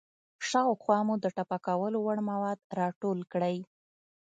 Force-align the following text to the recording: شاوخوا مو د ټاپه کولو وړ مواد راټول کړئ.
شاوخوا 0.47 0.99
مو 1.07 1.15
د 1.23 1.25
ټاپه 1.35 1.57
کولو 1.65 1.97
وړ 2.01 2.17
مواد 2.29 2.59
راټول 2.79 3.19
کړئ. 3.31 3.57